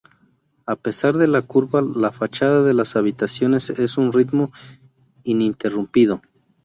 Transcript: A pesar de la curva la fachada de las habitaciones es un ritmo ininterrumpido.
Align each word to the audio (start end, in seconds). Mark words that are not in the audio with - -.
A 0.65 0.75
pesar 0.75 1.15
de 1.15 1.27
la 1.27 1.43
curva 1.43 1.83
la 1.83 2.09
fachada 2.11 2.63
de 2.63 2.73
las 2.73 2.95
habitaciones 2.95 3.69
es 3.69 3.99
un 3.99 4.11
ritmo 4.11 4.51
ininterrumpido. 5.21 6.23